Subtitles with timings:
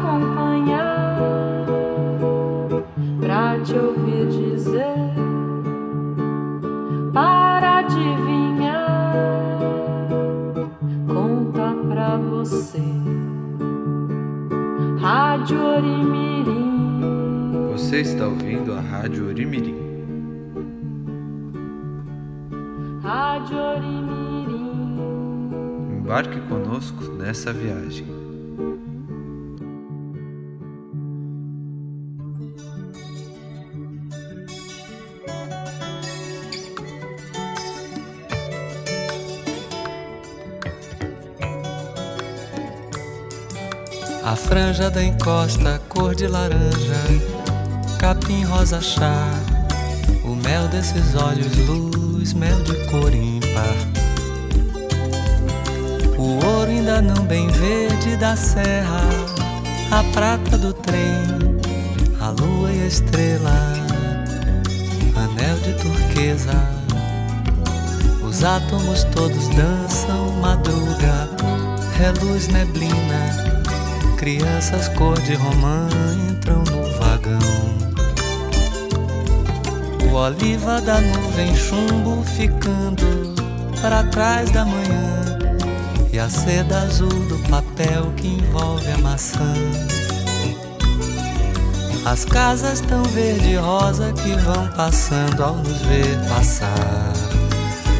[0.00, 1.18] acompanhar,
[3.20, 4.94] pra te ouvir dizer,
[7.12, 9.12] para adivinhar,
[11.06, 12.82] conta pra você.
[14.98, 17.00] Rádio Orimirim.
[17.72, 19.76] Você está ouvindo a Rádio Orimirim.
[23.02, 25.00] Rádio Orimirim.
[25.98, 28.19] Embarque conosco nessa viagem.
[44.50, 47.00] Franja da encosta, cor de laranja,
[48.00, 49.30] capim rosa chá,
[50.24, 53.76] o mel desses olhos, luz, mel de cor ímpar.
[56.18, 59.02] O ouro ainda não bem verde da serra,
[59.92, 61.60] a prata do trem,
[62.20, 63.54] a lua e a estrela,
[65.14, 66.60] anel de turquesa.
[68.20, 71.28] Os átomos todos dançam, madruga,
[71.96, 73.49] reluz neblina.
[74.20, 75.88] Crianças cor de romã
[76.28, 77.38] entram no vagão.
[80.04, 83.32] O oliva da nuvem chumbo ficando
[83.80, 85.38] para trás da manhã.
[86.12, 89.54] E a seda azul do papel que envolve a maçã.
[92.04, 97.14] As casas tão verde e rosa que vão passando ao nos ver passar.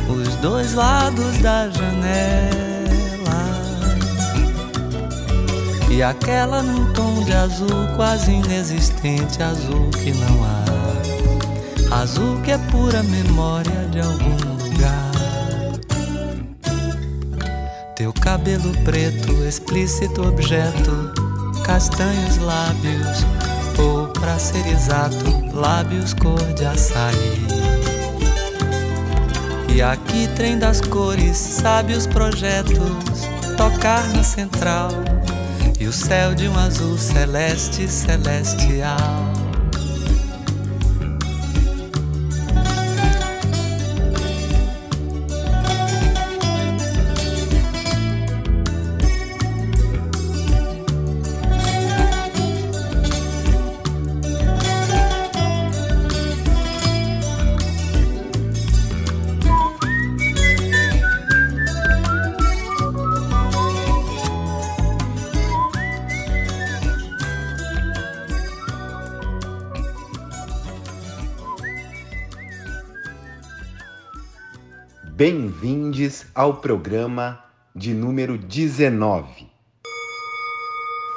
[0.07, 2.70] Os dois lados da janela
[6.01, 12.57] E aquela num tom de azul quase inexistente, azul que não há, azul que é
[12.57, 15.11] pura memória de algum lugar.
[17.97, 21.13] Teu cabelo preto, explícito objeto,
[21.67, 23.27] castanhos lábios,
[23.79, 27.47] ou pra ser exato, lábios cor de açaí.
[29.69, 33.29] E aqui trem das cores, sabe os projetos,
[33.59, 34.89] tocar na central
[35.81, 39.50] e o céu de um azul celeste celestial.
[75.21, 77.45] Bem-vindos ao programa
[77.77, 79.47] de número 19.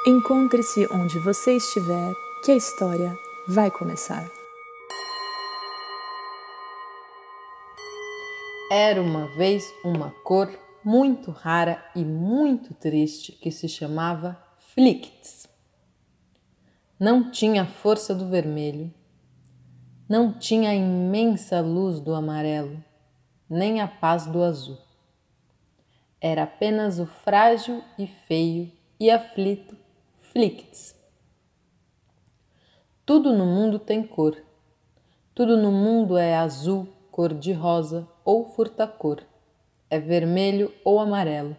[0.06, 2.12] Encontre-se onde você estiver,
[2.44, 3.16] que a história
[3.48, 4.30] vai começar.
[8.70, 10.50] Era uma vez uma cor
[10.84, 14.38] muito rara e muito triste que se chamava
[14.74, 15.48] Flicts.
[17.00, 18.92] Não tinha a força do vermelho,
[20.06, 22.84] não tinha a imensa luz do amarelo,
[23.54, 24.76] nem a paz do azul.
[26.20, 29.76] Era apenas o frágil e feio e aflito
[30.18, 30.96] Flicts.
[33.06, 34.36] Tudo no mundo tem cor.
[35.32, 39.22] Tudo no mundo é azul, cor de rosa ou furtacor.
[39.88, 41.56] É vermelho ou amarelo.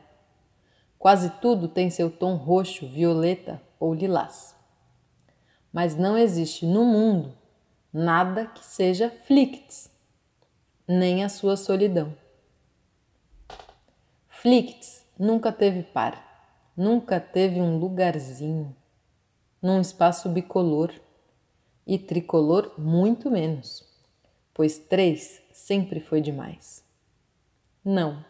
[0.99, 4.53] Quase tudo tem seu tom roxo, violeta ou lilás.
[5.71, 7.33] Mas não existe no mundo
[7.93, 9.94] nada que seja Flicts
[10.87, 12.15] nem a sua solidão.
[14.27, 18.75] Flicts nunca teve par, nunca teve um lugarzinho,
[19.61, 20.91] num espaço bicolor,
[21.87, 23.83] e tricolor muito menos,
[24.53, 26.83] pois três sempre foi demais.
[27.83, 28.25] Não,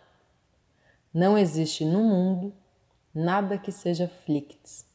[1.13, 2.54] não existe no mundo
[3.13, 4.86] nada que seja Flicts.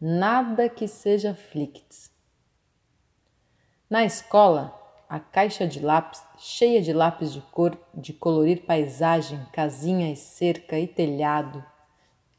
[0.00, 2.10] Nada que seja Flicts.
[3.88, 4.83] Na escola,
[5.14, 10.76] a caixa de lápis cheia de lápis de cor de colorir paisagem, casinha e cerca
[10.76, 11.64] e telhado,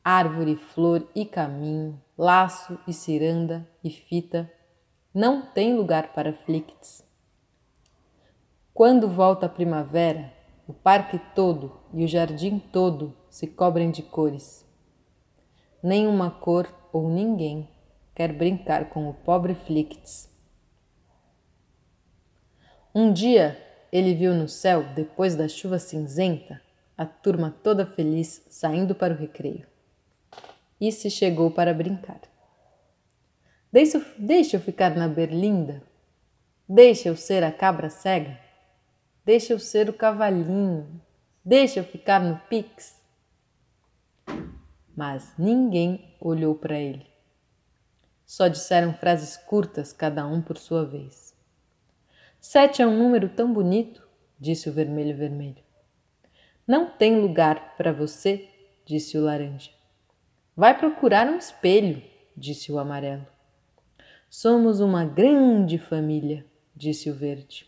[0.04, 4.52] árvore, flor e caminho, laço e ciranda e fita,
[5.14, 7.02] não tem lugar para Flicts.
[8.74, 10.34] Quando volta a primavera,
[10.68, 14.70] o parque todo e o jardim todo se cobrem de cores.
[15.82, 17.70] Nenhuma cor ou ninguém
[18.14, 20.35] quer brincar com o pobre Flicts.
[22.98, 23.62] Um dia
[23.92, 26.62] ele viu no céu, depois da chuva cinzenta,
[26.98, 29.68] a turma toda feliz saindo para o recreio.
[30.80, 32.22] E se chegou para brincar.
[33.70, 35.84] Deixa, deixa eu ficar na berlinda.
[36.70, 38.40] Deixa eu ser a cabra cega.
[39.26, 41.02] Deixa eu ser o cavalinho.
[41.44, 42.96] Deixa eu ficar no pix.
[44.96, 47.06] Mas ninguém olhou para ele.
[48.26, 51.25] Só disseram frases curtas, cada um por sua vez.
[52.48, 54.08] Sete é um número tão bonito,
[54.40, 55.64] disse o vermelho vermelho.
[56.68, 58.48] Não tem lugar para você,
[58.86, 59.72] disse o laranja.
[60.56, 62.04] Vai procurar um espelho,
[62.38, 63.26] disse o amarelo.
[64.30, 66.46] Somos uma grande família,
[66.76, 67.68] disse o verde.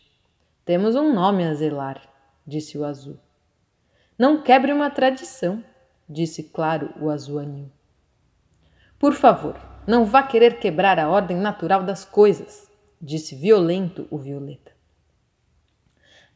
[0.64, 2.00] Temos um nome a zelar,
[2.46, 3.18] disse o azul.
[4.16, 5.62] Não quebre uma tradição,
[6.08, 7.68] disse claro o azul anil.
[8.96, 9.56] Por favor,
[9.88, 12.67] não vá querer quebrar a ordem natural das coisas,
[13.00, 14.72] disse violento o violeta.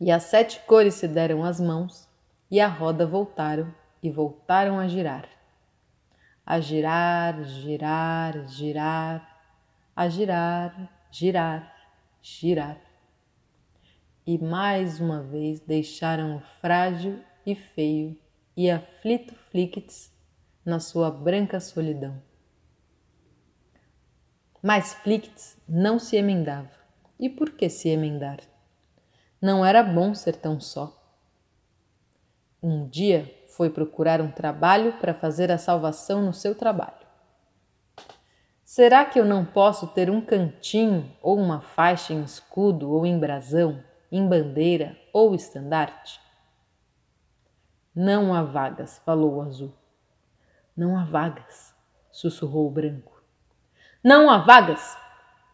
[0.00, 2.09] E as sete cores se deram as mãos,
[2.50, 3.73] e a roda voltaram
[4.03, 5.29] e voltaram a girar.
[6.44, 9.43] A girar, girar, girar,
[9.94, 11.75] a girar, girar,
[12.20, 12.93] girar
[14.26, 18.17] e mais uma vez deixaram o frágil e feio
[18.56, 20.12] e aflito Flicts
[20.65, 22.23] na sua branca solidão.
[24.62, 26.70] Mas Flicts não se emendava.
[27.19, 28.38] E por que se emendar?
[29.41, 30.97] Não era bom ser tão só.
[32.62, 37.05] Um dia foi procurar um trabalho para fazer a salvação no seu trabalho.
[38.64, 43.19] Será que eu não posso ter um cantinho ou uma faixa em escudo ou em
[43.19, 43.82] brasão
[44.12, 46.20] em bandeira ou estandarte?
[47.93, 49.75] Não há vagas, falou o azul.
[50.76, 51.75] Não há vagas,
[52.12, 53.12] sussurrou o branco.
[54.05, 54.99] Não há vagas,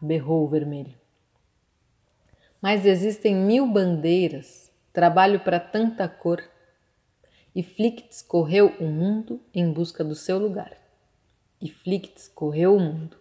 [0.01, 0.97] berrou o vermelho.
[2.59, 6.43] Mas existem mil bandeiras, trabalho para tanta cor.
[7.53, 10.71] E Flicts correu o mundo em busca do seu lugar.
[11.61, 13.17] E Flicts correu o mundo,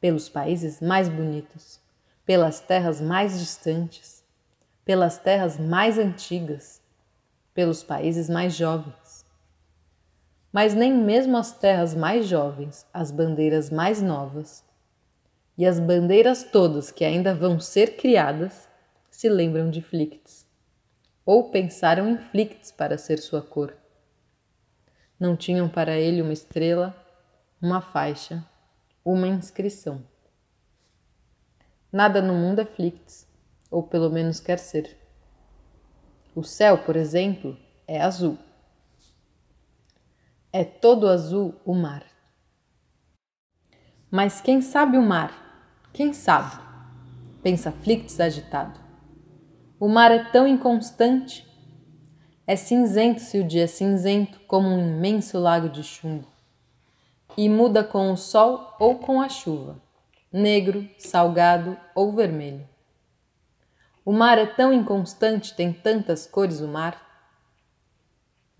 [0.00, 1.80] pelos países mais bonitos,
[2.24, 4.22] pelas terras mais distantes,
[4.84, 6.80] pelas terras mais antigas,
[7.52, 8.94] pelos países mais jovens.
[10.52, 14.64] Mas nem mesmo as terras mais jovens, as bandeiras mais novas
[15.56, 18.68] e as bandeiras todas que ainda vão ser criadas
[19.10, 20.46] se lembram de Flicts,
[21.24, 23.74] ou pensaram em Flicts para ser sua cor.
[25.18, 26.94] Não tinham para ele uma estrela,
[27.60, 28.44] uma faixa,
[29.04, 30.02] uma inscrição.
[31.90, 33.32] Nada no mundo é Flicts
[33.72, 34.98] ou pelo menos quer ser.
[36.34, 37.56] O céu, por exemplo,
[37.88, 38.38] é azul.
[40.54, 42.04] É todo azul o mar.
[44.10, 45.32] Mas quem sabe o mar?
[45.94, 46.60] Quem sabe?
[47.42, 48.78] Pensa Flicts agitado.
[49.80, 51.48] O mar é tão inconstante.
[52.46, 56.28] É cinzento se o dia é cinzento, como um imenso lago de chumbo.
[57.34, 59.80] E muda com o sol ou com a chuva,
[60.30, 62.68] negro, salgado ou vermelho.
[64.04, 67.11] O mar é tão inconstante, tem tantas cores o mar.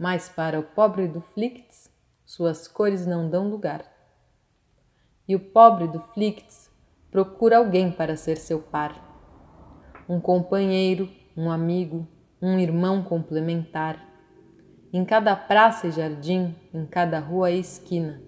[0.03, 1.89] Mas para o pobre do Flicts,
[2.27, 3.85] suas cores não dão lugar.
[5.29, 6.69] E o pobre do Flicts
[7.09, 9.01] procura alguém para ser seu par.
[10.09, 12.05] Um companheiro, um amigo,
[12.43, 14.05] um irmão complementar.
[14.93, 18.21] Em cada praça e jardim, em cada rua e esquina.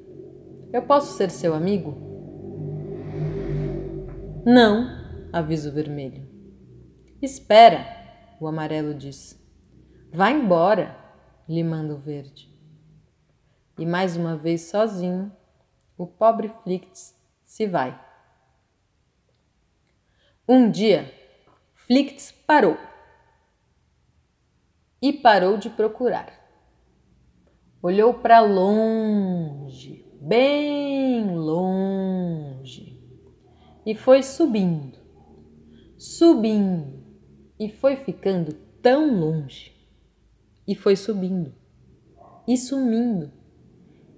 [0.72, 1.92] Eu posso ser seu amigo?
[4.46, 4.86] Não,
[5.32, 6.24] avisa o vermelho.
[7.20, 7.84] Espera,
[8.40, 9.36] o amarelo diz.
[10.12, 11.02] Vá embora,
[11.48, 12.52] lhe manda o verde.
[13.78, 15.32] E mais uma vez sozinho,
[15.96, 18.00] o pobre Flicts se vai.
[20.48, 21.12] Um dia,
[21.74, 22.76] Flicts parou.
[25.00, 26.32] E parou de procurar.
[27.82, 32.98] Olhou para longe, bem longe,
[33.84, 34.98] e foi subindo,
[35.98, 37.04] subindo,
[37.60, 39.73] e foi ficando tão longe,
[40.66, 41.54] e foi subindo,
[42.46, 43.30] e sumindo,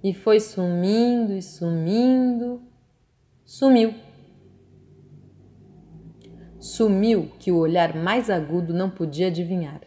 [0.03, 2.61] e foi sumindo e sumindo,
[3.45, 3.93] sumiu.
[6.59, 9.81] sumiu que o olhar mais agudo não podia adivinhar.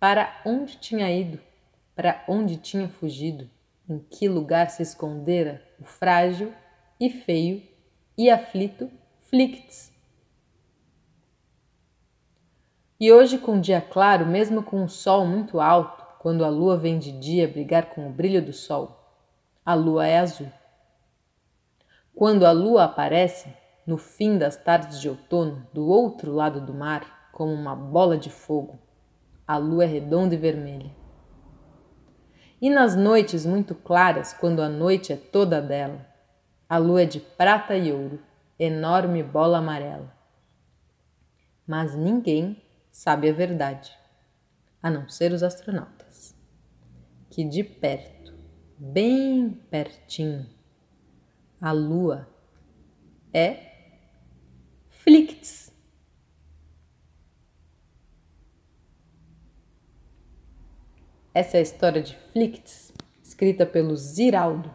[0.00, 1.40] Para onde tinha ido?
[1.94, 3.48] Para onde tinha fugido?
[3.88, 6.52] Em que lugar se escondera o frágil
[7.00, 7.62] e feio
[8.16, 8.90] e aflito
[9.22, 9.92] Flicts?
[13.00, 16.98] E hoje, com dia claro, mesmo com um sol muito alto, quando a lua vem
[16.98, 18.98] de dia brigar com o brilho do sol,
[19.64, 20.50] a lua é azul.
[22.12, 23.54] Quando a lua aparece,
[23.86, 28.30] no fim das tardes de outono, do outro lado do mar, como uma bola de
[28.30, 28.80] fogo,
[29.46, 30.90] a lua é redonda e vermelha.
[32.60, 36.04] E nas noites muito claras, quando a noite é toda dela,
[36.68, 38.18] a lua é de prata e ouro,
[38.58, 40.12] enorme bola amarela.
[41.64, 43.96] Mas ninguém sabe a verdade,
[44.82, 46.34] a não ser os astronautas,
[47.30, 48.34] que de perto,
[48.76, 50.48] bem pertinho,
[51.60, 52.28] a lua
[53.32, 53.68] é
[54.88, 55.72] Flicts.
[61.34, 62.92] Essa é a história de Flicts,
[63.22, 64.74] escrita pelo Ziraldo,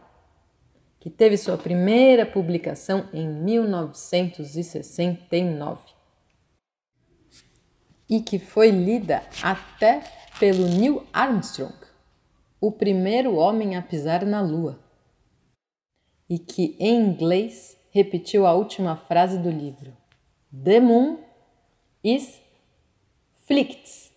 [1.00, 5.93] que teve sua primeira publicação em 1969
[8.13, 10.03] e que foi lida até
[10.39, 11.74] pelo Neil Armstrong,
[12.62, 14.79] o primeiro homem a pisar na Lua,
[16.29, 19.98] e que em inglês repetiu a última frase do livro:
[20.63, 21.17] The moon
[22.03, 22.39] is
[23.48, 24.13] flicked.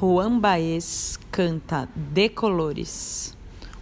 [0.00, 3.36] Juan Baez canta De Colores,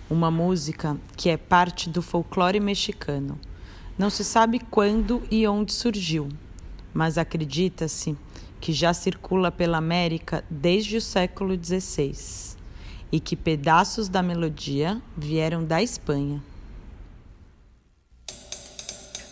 [0.09, 3.39] uma música que é parte do folclore mexicano.
[3.99, 6.31] Não se sabe quando e onde surgiu,
[6.95, 8.17] mas acredita-se
[8.63, 12.57] que já circula pela América desde o século XVI
[13.13, 16.43] e que pedaços da melodia vieram da Espanha.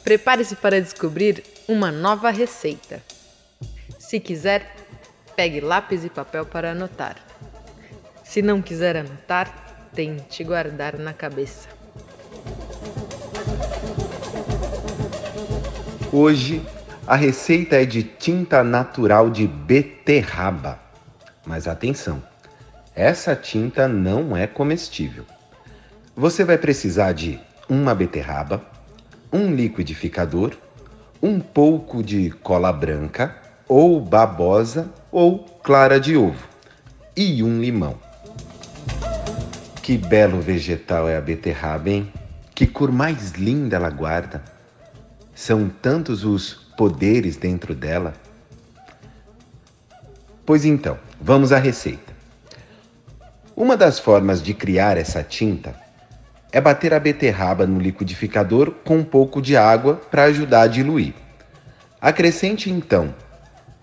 [0.03, 3.03] Prepare-se para descobrir uma nova receita.
[3.99, 4.84] Se quiser,
[5.37, 7.17] pegue lápis e papel para anotar.
[8.23, 9.53] Se não quiser anotar,
[9.95, 11.69] tente guardar na cabeça.
[16.12, 16.64] Hoje
[17.07, 20.79] a receita é de tinta natural de beterraba.
[21.45, 22.23] Mas atenção,
[22.95, 25.25] essa tinta não é comestível.
[26.17, 27.38] Você vai precisar de
[27.69, 28.64] uma beterraba,
[29.33, 30.53] um liquidificador,
[31.21, 33.37] um pouco de cola branca
[33.69, 36.44] ou babosa ou clara de ovo
[37.16, 37.97] e um limão.
[39.80, 42.12] Que belo vegetal é a beterraba, hein?
[42.52, 44.42] Que cor mais linda ela guarda.
[45.33, 48.12] São tantos os poderes dentro dela.
[50.44, 52.12] Pois então, vamos à receita.
[53.54, 55.76] Uma das formas de criar essa tinta
[56.50, 61.14] é bater a beterraba no liquidificador com um pouco de água para ajudar a diluir.
[62.00, 63.14] Acrescente então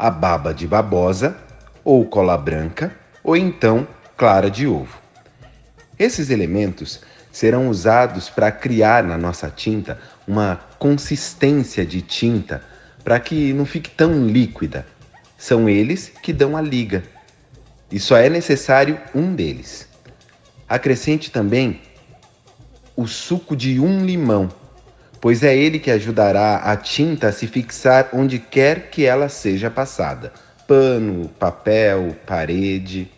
[0.02, 1.38] a baba de babosa
[1.84, 2.92] ou cola branca
[3.24, 5.00] ou então clara de ovo.
[6.00, 12.64] Esses elementos serão usados para criar na nossa tinta uma consistência de tinta
[13.04, 14.88] para que não fique tão líquida.
[15.38, 17.04] São eles que dão a liga.
[17.92, 19.88] E só é necessário um deles.
[20.68, 21.80] Acrescente também
[22.96, 24.50] o suco de um limão,
[25.22, 29.70] pois é ele que ajudará a tinta a se fixar onde quer que ela seja
[29.70, 30.34] passada
[30.72, 33.12] pano, papel, parede.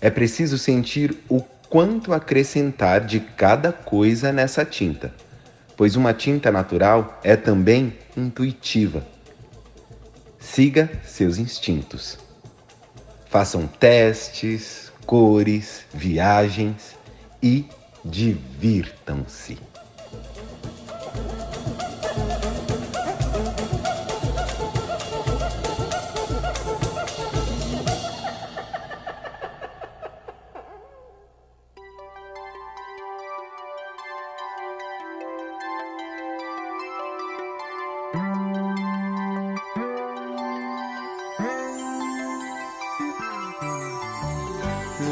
[0.00, 5.12] É preciso sentir o quanto acrescentar de cada coisa nessa tinta,
[5.76, 9.06] pois uma tinta natural é também intuitiva.
[10.40, 12.16] Siga seus instintos.
[13.26, 16.96] Façam testes, cores, viagens
[17.42, 17.66] e
[18.02, 19.67] divirtam-se.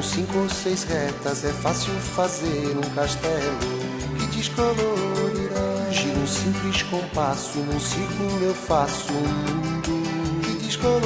[0.00, 3.58] Com cinco ou seis retas é fácil fazer um castelo
[4.18, 5.90] que descolorirá.
[5.90, 11.00] Giro um simples compasso, num círculo eu faço um mundo que descolou.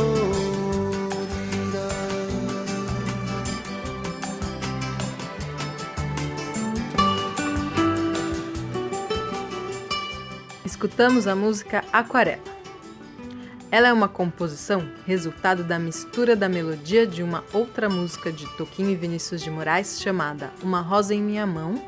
[10.65, 12.54] Escutamos a música Aquarela.
[13.75, 18.91] Ela é uma composição resultado da mistura da melodia de uma outra música de Toquinho
[18.91, 21.85] e Vinícius de Moraes chamada Uma Rosa em Minha Mão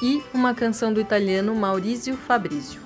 [0.00, 2.80] e uma canção do italiano Maurizio Fabrizio.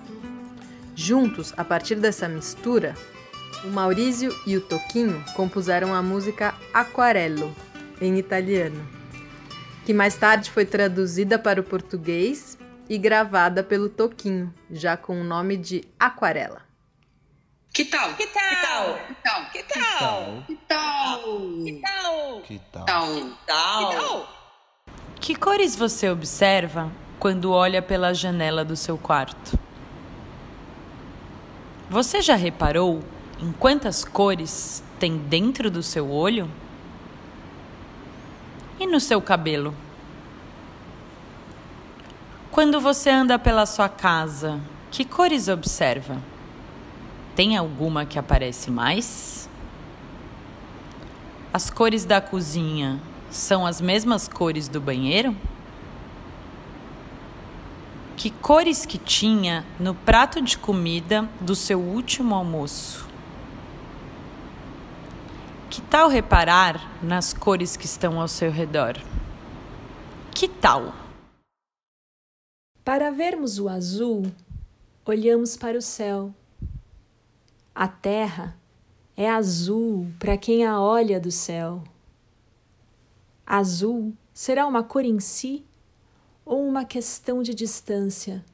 [0.96, 2.96] Juntos, a partir dessa mistura,
[3.62, 7.54] o Maurizio e o Toquinho compuseram a música Aquarello,
[8.00, 8.84] em italiano,
[9.86, 15.22] que mais tarde foi traduzida para o português e gravada pelo Toquinho, já com o
[15.22, 16.73] nome de Aquarela.
[17.74, 18.14] Que tal?
[18.14, 18.44] Que tal?
[18.44, 19.50] Que tal?
[19.50, 20.44] Que tal?
[20.46, 21.64] Que tal?
[21.64, 22.40] Que tal?
[22.42, 22.87] Que tal?
[22.87, 23.90] tal?
[23.90, 24.28] Que tal?
[25.20, 29.58] Que cores você observa quando olha pela janela do seu quarto?
[31.90, 33.02] Você já reparou
[33.40, 36.48] em quantas cores tem dentro do seu olho?
[38.78, 39.74] E no seu cabelo?
[42.52, 44.60] Quando você anda pela sua casa,
[44.92, 46.33] que cores observa?
[47.34, 49.48] Tem alguma que aparece mais?
[51.52, 55.36] As cores da cozinha são as mesmas cores do banheiro?
[58.16, 63.08] Que cores que tinha no prato de comida do seu último almoço?
[65.68, 68.96] Que tal reparar nas cores que estão ao seu redor?
[70.32, 70.94] Que tal?
[72.84, 74.30] Para vermos o azul,
[75.04, 76.32] olhamos para o céu.
[77.74, 78.56] A terra
[79.16, 81.82] é azul para quem a olha do céu.
[83.44, 85.64] Azul será uma cor em si
[86.44, 88.44] ou uma questão de distância?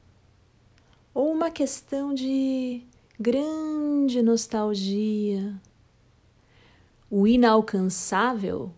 [1.13, 2.83] Ou uma questão de
[3.19, 5.55] grande nostalgia?
[7.09, 8.71] O inalcançável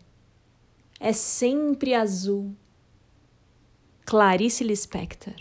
[0.99, 2.53] é sempre azul.
[4.06, 5.36] Clarice Lispector.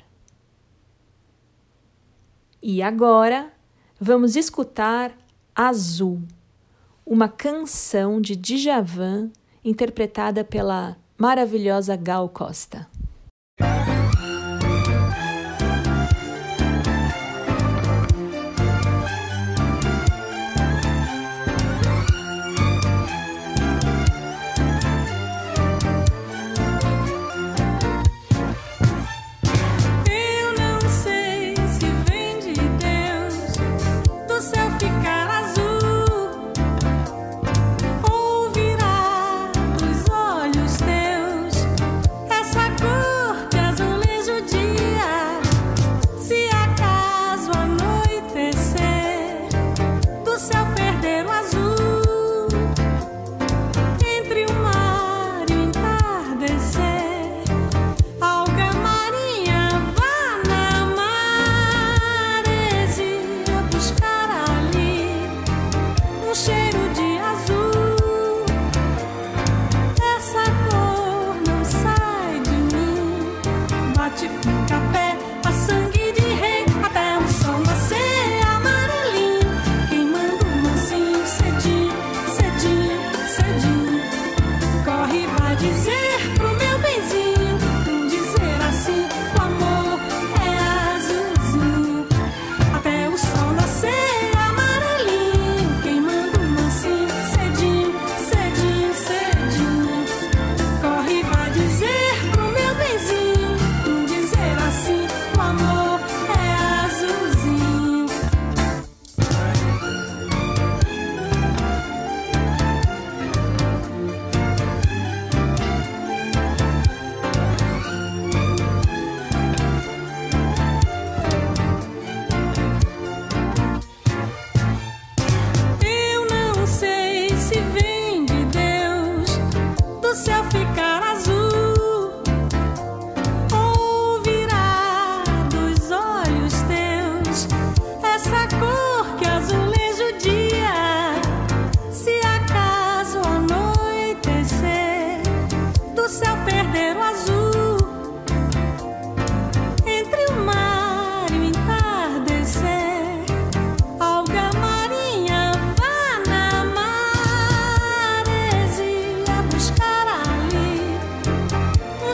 [2.63, 3.53] E agora
[4.05, 5.17] vamos escutar
[5.55, 6.23] Azul,
[7.07, 9.31] uma canção de Djavan
[9.65, 12.89] interpretada pela maravilhosa Gal Costa.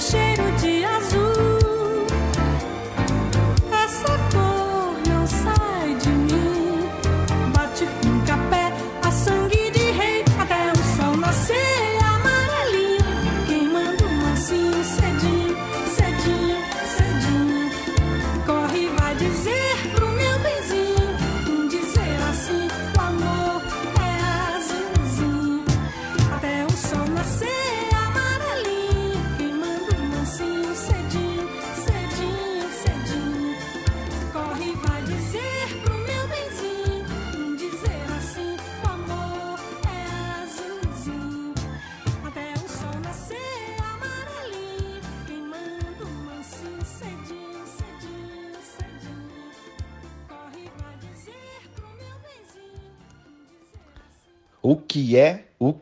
[0.01, 0.78] cheiro de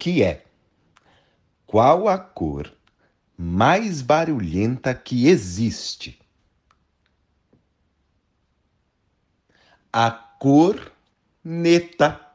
[0.07, 0.47] que é?
[1.67, 2.73] Qual a cor
[3.37, 6.17] mais barulhenta que existe?
[9.93, 10.93] A cor
[11.43, 12.26] neta.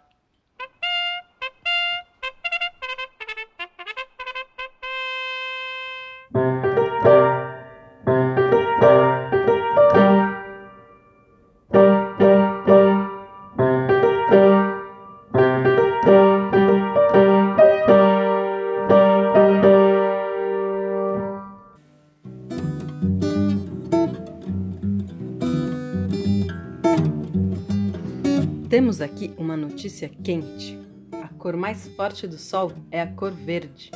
[29.02, 30.78] Temos aqui uma notícia quente.
[31.24, 33.90] A cor mais forte do Sol é a cor verde.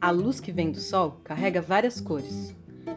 [0.00, 2.52] A luz que vem do Sol carrega várias cores.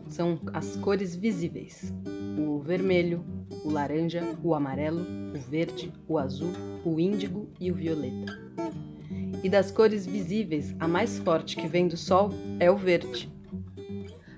[0.08, 1.94] São as cores visíveis:
[2.40, 3.24] o vermelho,
[3.64, 5.06] o laranja, o amarelo,
[5.36, 8.34] o verde, o azul, o índigo e o violeta.
[9.44, 13.32] E das cores visíveis, a mais forte que vem do Sol é o verde.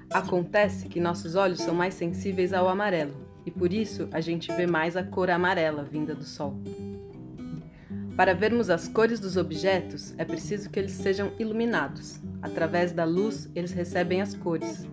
[0.10, 4.66] Acontece que nossos olhos são mais sensíveis ao amarelo e por isso a gente vê
[4.66, 6.60] mais a cor amarela vinda do Sol.
[8.16, 12.20] Para vermos as cores dos objetos, é preciso que eles sejam iluminados.
[12.42, 14.88] Através da luz, eles recebem as cores.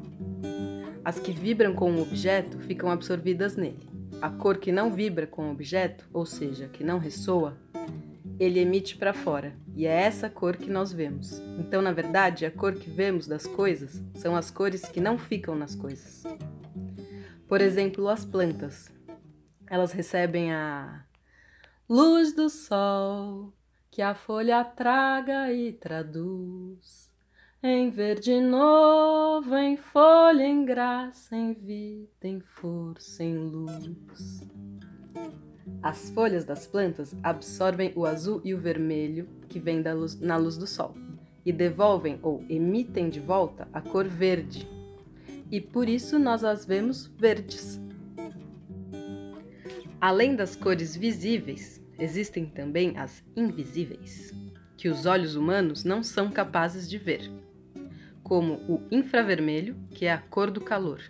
[1.04, 3.88] As que vibram com o objeto ficam absorvidas nele.
[4.20, 7.56] A cor que não vibra com o objeto, ou seja, que não ressoa,
[8.40, 11.40] ele emite para fora, e é essa cor que nós vemos.
[11.58, 15.54] Então, na verdade, a cor que vemos das coisas são as cores que não ficam
[15.54, 16.24] nas coisas.
[17.52, 18.90] Por exemplo, as plantas.
[19.66, 21.04] Elas recebem a
[21.86, 23.52] luz do sol
[23.90, 27.12] que a folha traga e traduz
[27.62, 34.48] em verde novo, em folha, em graça, em vida, em força, em luz.
[35.82, 40.56] As folhas das plantas absorvem o azul e o vermelho que vem luz, na luz
[40.56, 40.94] do sol
[41.44, 44.66] e devolvem ou emitem de volta a cor verde,
[45.52, 47.78] e por isso nós as vemos verdes.
[50.00, 54.34] Além das cores visíveis, existem também as invisíveis,
[54.78, 57.30] que os olhos humanos não são capazes de ver,
[58.22, 61.02] como o infravermelho, que é a cor do calor,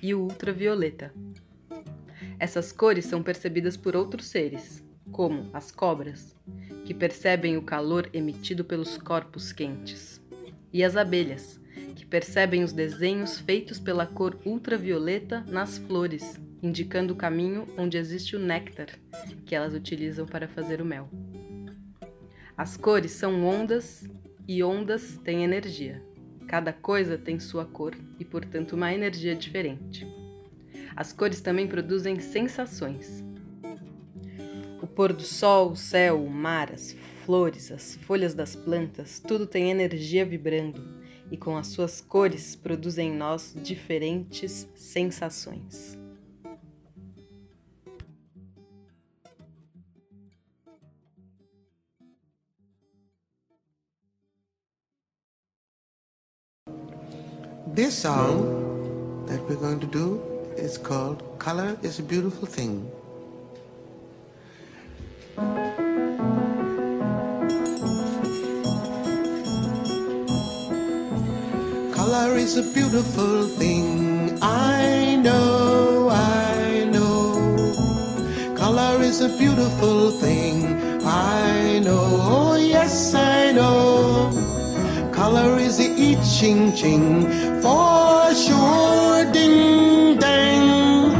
[0.00, 1.12] e o ultravioleta.
[2.38, 6.36] Essas cores são percebidas por outros seres, como as cobras,
[6.84, 10.22] que percebem o calor emitido pelos corpos quentes,
[10.72, 11.60] e as abelhas,
[12.12, 18.38] percebem os desenhos feitos pela cor ultravioleta nas flores, indicando o caminho onde existe o
[18.38, 18.88] néctar
[19.46, 21.08] que elas utilizam para fazer o mel.
[22.54, 24.06] As cores são ondas
[24.46, 26.02] e ondas têm energia.
[26.46, 30.06] Cada coisa tem sua cor e, portanto, uma energia diferente.
[30.94, 33.24] As cores também produzem sensações.
[34.82, 36.92] O pôr do sol, o céu, o mar, as
[37.24, 41.00] flores, as folhas das plantas, tudo tem energia vibrando
[41.32, 45.96] e com as suas cores produzem em nós diferentes sensações.
[57.74, 60.20] This song that we're going to do
[60.58, 62.86] is called Color is a Beautiful Thing.
[72.32, 74.38] Color is a beautiful thing.
[74.40, 78.54] I know, I know.
[78.56, 80.64] Color is a beautiful thing.
[81.04, 84.30] I know, oh yes, I know.
[85.12, 87.26] Color is a eat ching ching
[87.60, 91.12] for sure, ding dang.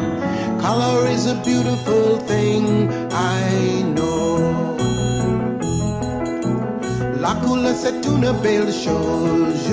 [0.63, 2.91] Color is a beautiful thing.
[3.13, 4.39] I know.
[7.21, 9.69] La couleur c'est une belle chose,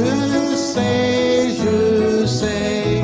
[0.74, 3.04] sais, je sais.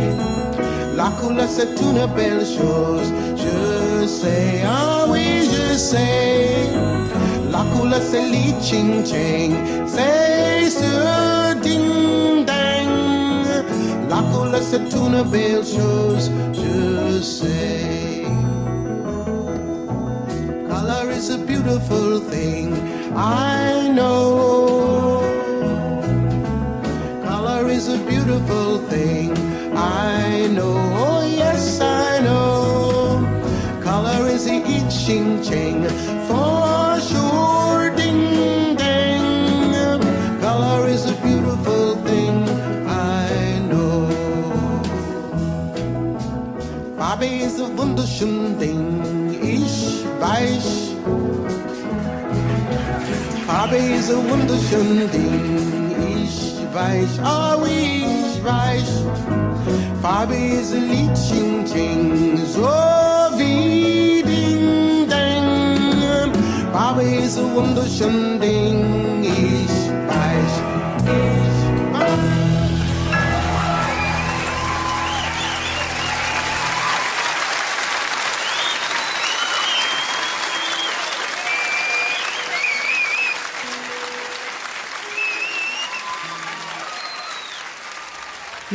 [0.95, 3.10] La couleur c'est une belle chose,
[3.43, 6.69] je sais, ah oui, je sais.
[7.51, 9.54] La couleur c'est li ching ching,
[9.86, 10.93] c'est ce
[11.63, 12.93] ding dang.
[14.10, 18.25] La couleur c'est une belle chose, je sais.
[20.69, 22.73] Color is a beautiful thing,
[23.15, 25.14] I know.
[27.75, 29.35] Is a beautiful thing,
[29.75, 30.77] I know.
[31.03, 33.27] Oh, yes, I know.
[33.83, 35.83] Color is a itching ching
[36.25, 39.99] for sure, ding dang.
[40.39, 42.47] Color is a beautiful thing,
[42.88, 44.07] I know.
[46.97, 49.03] Farbe ist ein wunderschön Ding,
[49.43, 50.95] ich weiß.
[53.45, 55.85] Farbe ist ein wunderschönes Ding
[56.75, 58.99] advice, always rise.
[60.01, 64.25] Fabi is a leeching things, oh, ding
[65.07, 66.33] ding.
[66.73, 69.75] Fabi is a wunderschön Ding, ich
[70.09, 71.54] weiß,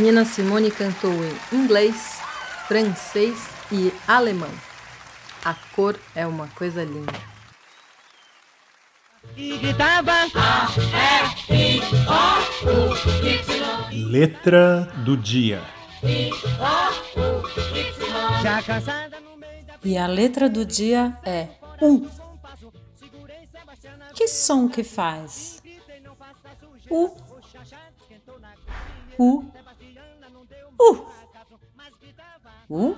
[0.00, 2.22] Nina Simone cantou em inglês,
[2.66, 4.50] francês e alemão.
[5.44, 7.12] A cor é uma coisa linda.
[13.92, 15.62] Letra do dia.
[19.84, 22.08] E a letra do dia é U.
[24.14, 25.62] Que som que faz?
[26.88, 27.14] U.
[29.18, 29.60] U.
[30.80, 31.04] U.
[32.70, 32.96] U.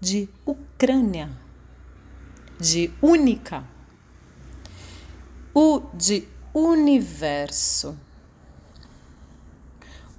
[0.00, 1.28] de Ucrânia.
[2.60, 3.64] De única.
[5.54, 7.96] U de universo.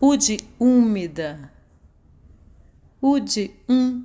[0.02, 1.59] U de úmida.
[3.02, 4.04] U de um,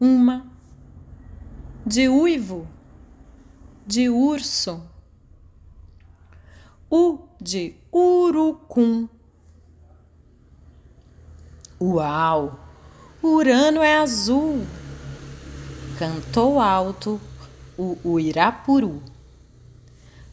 [0.00, 0.46] uma.
[1.84, 2.68] De uivo.
[3.84, 4.80] De urso.
[6.88, 9.08] U de urucum.
[11.80, 12.60] Uau!
[13.20, 14.64] Urano é azul.
[15.98, 17.20] Cantou alto
[17.76, 19.02] o uirapuru.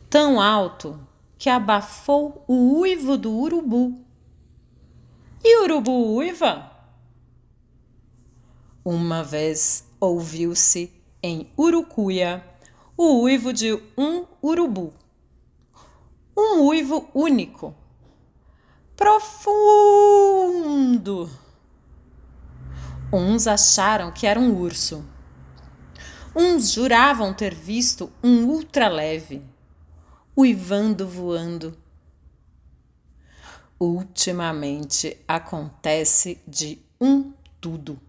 [0.09, 0.99] Tão alto
[1.39, 3.99] que abafou o uivo do urubu.
[5.43, 6.76] E urubu uiva?
[8.89, 12.41] Uma vez ouviu-se em Urucuia
[12.95, 14.93] o uivo de um urubu.
[16.37, 17.75] Um uivo único,
[18.95, 19.59] profundo.
[23.11, 25.03] Uns acharam que era um urso.
[26.33, 29.43] Uns juravam ter visto um ultraleve,
[30.33, 31.77] uivando voando.
[33.77, 38.06] Ultimamente acontece de um tudo.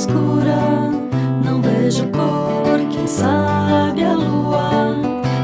[0.00, 0.90] Escura,
[1.44, 4.96] não vejo cor, quem sabe a lua.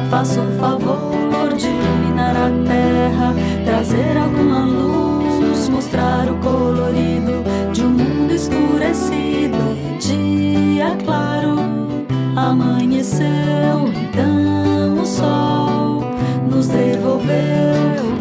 [0.08, 3.34] Faça o favor de iluminar a terra,
[3.66, 9.76] trazer alguma luz, mostrar o colorido de um mundo escurecido.
[10.00, 16.02] Dia claro, amanheceu, então o sol
[16.50, 17.76] nos devolveu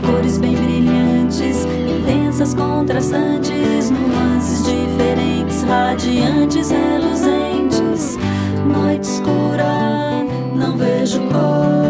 [0.06, 3.55] cores bem brilhantes, intensas, contrastantes,
[5.68, 8.18] radiantes, reluzentes.
[8.66, 10.24] Noite escura,
[10.56, 11.85] não vejo cor.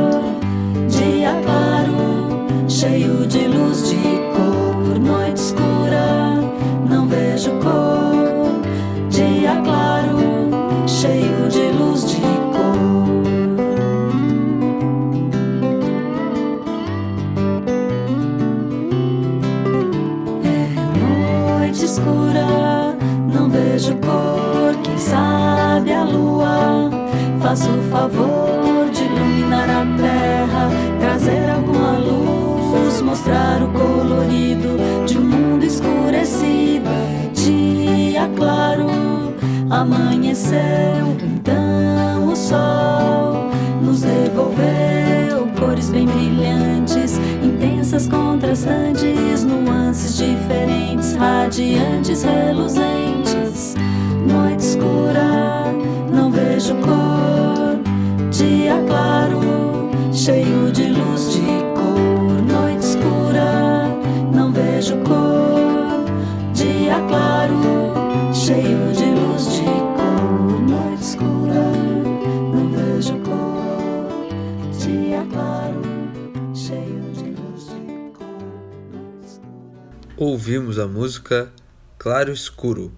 [82.36, 82.94] Escuro,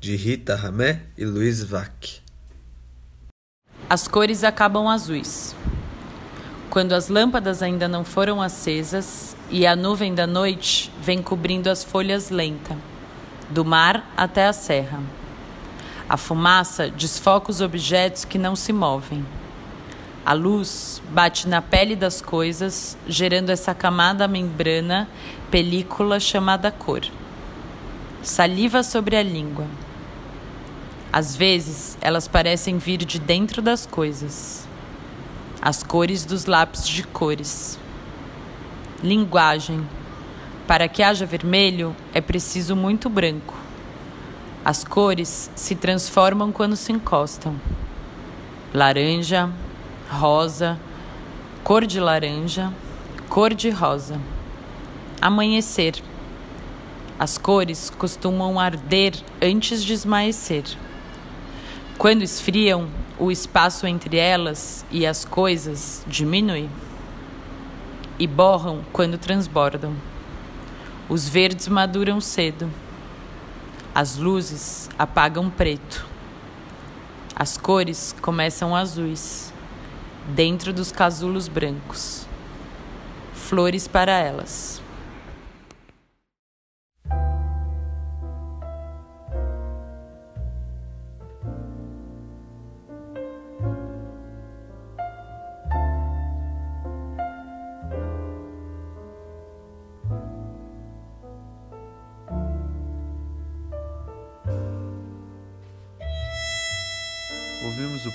[0.00, 2.22] de Rita Ramé e Luiz Vac.
[3.86, 5.54] as cores acabam azuis.
[6.70, 11.84] Quando as lâmpadas ainda não foram acesas e a nuvem da noite vem cobrindo as
[11.84, 12.74] folhas lenta,
[13.50, 15.02] do mar até a serra.
[16.08, 19.22] A fumaça desfoca os objetos que não se movem.
[20.24, 25.06] A luz bate na pele das coisas, gerando essa camada membrana,
[25.50, 27.02] película chamada cor.
[28.22, 29.66] Saliva sobre a língua.
[31.12, 34.66] Às vezes, elas parecem vir de dentro das coisas.
[35.62, 37.78] As cores dos lápis de cores.
[39.02, 39.86] Linguagem.
[40.66, 43.54] Para que haja vermelho, é preciso muito branco.
[44.64, 47.58] As cores se transformam quando se encostam.
[48.74, 49.48] Laranja,
[50.10, 50.78] rosa,
[51.64, 52.72] cor de laranja,
[53.28, 54.20] cor de rosa.
[55.20, 56.02] Amanhecer.
[57.18, 59.12] As cores costumam arder
[59.42, 60.62] antes de esmaecer.
[61.98, 62.88] Quando esfriam,
[63.18, 66.70] o espaço entre elas e as coisas diminui.
[68.20, 69.96] E borram quando transbordam.
[71.08, 72.70] Os verdes maduram cedo.
[73.92, 76.06] As luzes apagam preto.
[77.34, 79.52] As cores começam azuis,
[80.36, 82.28] dentro dos casulos brancos.
[83.32, 84.77] Flores para elas.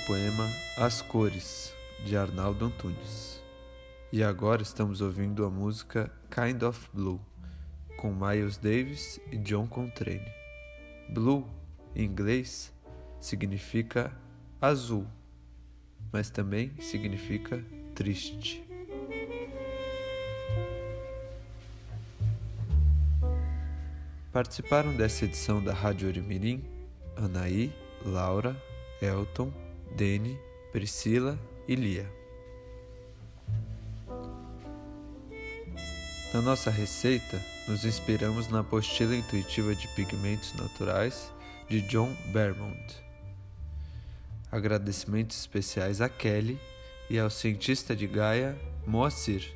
[0.06, 1.74] Poema As Cores,
[2.04, 3.42] de Arnaldo Antunes.
[4.12, 7.18] E agora estamos ouvindo a música Kind of Blue,
[7.96, 10.30] com Miles Davis e John Coltrane.
[11.08, 11.46] Blue,
[11.96, 12.70] em inglês,
[13.18, 14.12] significa
[14.60, 15.06] azul,
[16.12, 18.62] mas também significa triste.
[24.30, 26.62] Participaram dessa edição da Rádio Orimirim
[27.16, 27.72] Anaí,
[28.04, 28.54] Laura,
[29.00, 29.63] Elton,
[29.94, 30.36] Dene,
[30.72, 31.38] Priscila
[31.68, 32.10] e Lia.
[36.32, 41.32] Na nossa receita, nos inspiramos na apostila intuitiva de pigmentos naturais
[41.68, 43.04] de John Bermond.
[44.50, 46.58] Agradecimentos especiais a Kelly
[47.08, 49.54] e ao cientista de Gaia, Moacir,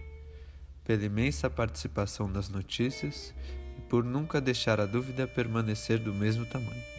[0.85, 3.35] pela imensa participação nas notícias
[3.77, 6.98] e por nunca deixar a dúvida permanecer do mesmo tamanho.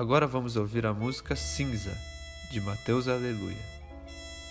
[0.00, 1.94] Agora vamos ouvir a música Cinza,
[2.50, 3.54] de Mateus Aleluia.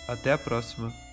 [0.06, 1.09] Até a próxima!